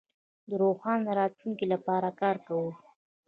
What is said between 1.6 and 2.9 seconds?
لپاره کار کوو.